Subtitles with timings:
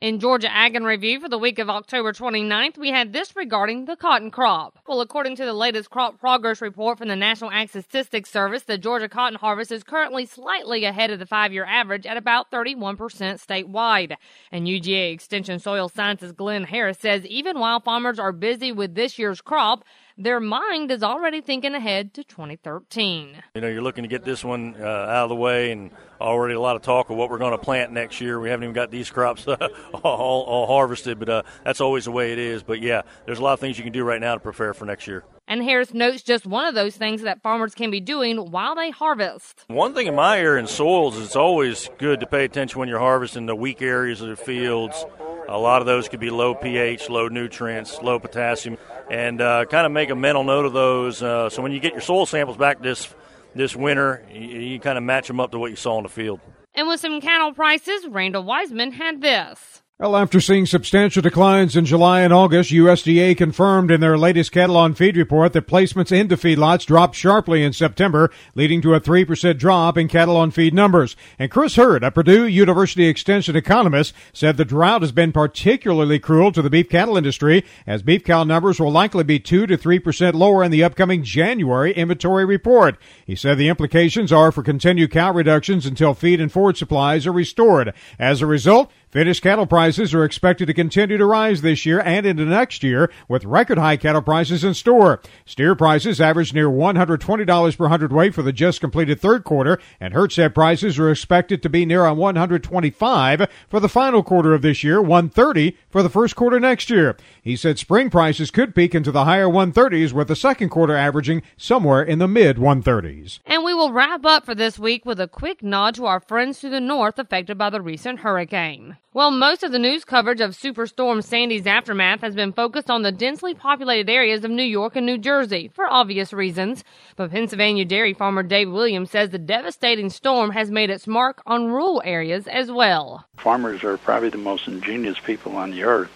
[0.00, 3.86] In Georgia Ag in Review for the week of October 29th, we had this regarding
[3.86, 4.78] the cotton crop.
[4.86, 8.78] Well, according to the latest crop progress report from the National Ag Statistics Service, the
[8.78, 12.96] Georgia cotton harvest is currently slightly ahead of the five year average at about 31%
[12.96, 14.14] statewide.
[14.52, 19.18] And UGA Extension Soil Sciences Glen Harris says even while farmers are busy with this
[19.18, 19.82] year's crop,
[20.18, 23.42] their mind is already thinking ahead to 2013.
[23.54, 26.54] You know, you're looking to get this one uh, out of the way, and already
[26.54, 28.40] a lot of talk of what we're going to plant next year.
[28.40, 29.62] We haven't even got these crops all,
[30.02, 32.64] all, harvested, but uh, that's always the way it is.
[32.64, 34.84] But yeah, there's a lot of things you can do right now to prepare for
[34.84, 35.24] next year.
[35.46, 38.90] And Harris notes just one of those things that farmers can be doing while they
[38.90, 39.64] harvest.
[39.68, 42.88] One thing in my area in soils is it's always good to pay attention when
[42.88, 45.06] you're harvesting the weak areas of the fields.
[45.48, 48.76] A lot of those could be low pH, low nutrients, low potassium
[49.10, 51.22] and uh, kind of make a mental note of those.
[51.22, 53.12] Uh, so when you get your soil samples back this
[53.54, 56.08] this winter, you, you kind of match them up to what you saw in the
[56.08, 56.40] field.
[56.74, 59.82] And with some cattle prices, Randall Wiseman had this.
[60.00, 64.76] Well, after seeing substantial declines in July and August, USDA confirmed in their latest cattle
[64.76, 69.58] on feed report that placements into feedlots dropped sharply in September, leading to a 3%
[69.58, 71.16] drop in cattle on feed numbers.
[71.36, 76.52] And Chris Hurt, a Purdue University Extension economist, said the drought has been particularly cruel
[76.52, 80.34] to the beef cattle industry, as beef cow numbers will likely be 2 to 3%
[80.34, 82.98] lower in the upcoming January inventory report.
[83.26, 87.32] He said the implications are for continued cow reductions until feed and forage supplies are
[87.32, 87.92] restored.
[88.16, 92.26] As a result, Finished cattle prices are expected to continue to rise this year and
[92.26, 95.20] into next year with record high cattle prices in store.
[95.46, 100.32] Steer prices averaged near $120 per hundredweight for the just completed third quarter and herd
[100.54, 105.76] prices are expected to be near 125 for the final quarter of this year, 130
[105.88, 107.16] for the first quarter next year.
[107.42, 111.42] He said spring prices could peak into the higher 130s with the second quarter averaging
[111.56, 113.40] somewhere in the mid 130s.
[113.46, 116.60] And we will wrap up for this week with a quick nod to our friends
[116.60, 118.96] to the north affected by the recent hurricane.
[119.14, 123.12] Well, most of the news coverage of Superstorm Sandy's aftermath has been focused on the
[123.12, 126.82] densely populated areas of New York and New Jersey for obvious reasons.
[127.14, 131.68] But Pennsylvania dairy farmer Dave Williams says the devastating storm has made its mark on
[131.68, 133.24] rural areas as well.
[133.36, 136.10] Farmers are probably the most ingenious people on the earth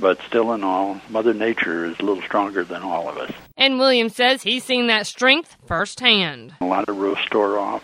[0.00, 3.32] but still in all, Mother Nature is a little stronger than all of us.
[3.56, 6.54] And Williams says he's seen that strength firsthand.
[6.60, 7.82] A lot of roofs tore off,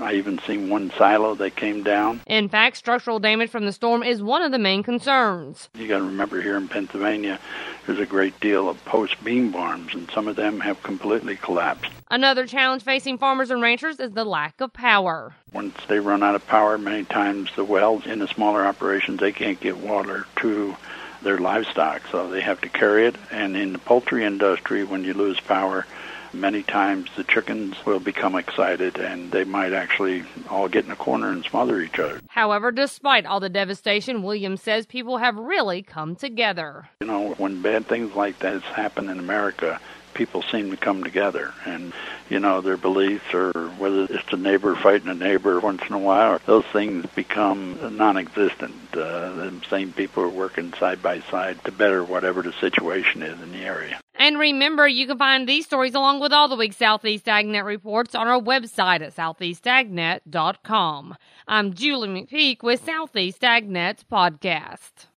[0.00, 2.20] I even seen one silo that came down.
[2.26, 5.68] In fact, structural damage from the storm is one of the main concerns.
[5.74, 7.38] You got to remember here in Pennsylvania,
[7.86, 11.90] there's a great deal of post beam barns, and some of them have completely collapsed.
[12.10, 15.34] Another challenge facing farmers and ranchers is the lack of power.
[15.52, 19.32] Once they run out of power, many times the wells in the smaller operations they
[19.32, 20.76] can't get water to
[21.24, 23.16] their livestock, so they have to carry it.
[23.30, 25.86] And in the poultry industry, when you lose power,
[26.34, 30.96] many times the chickens will become excited and they might actually all get in a
[30.96, 32.20] corner and smother each other.
[32.28, 36.88] However, despite all the devastation, Williams says people have really come together.
[37.00, 39.80] You know, when bad things like that happen in America,
[40.14, 41.92] people seem to come together and
[42.28, 45.98] you know their beliefs or whether it's a neighbor fighting a neighbor once in a
[45.98, 51.72] while those things become non-existent uh, the same people are working side by side to
[51.72, 55.94] better whatever the situation is in the area and remember, you can find these stories
[55.94, 61.16] along with all the week's Southeast AgNet reports on our website at southeastagnet.com.
[61.48, 65.06] I'm Julie McPeak with Southeast AgNet's podcast.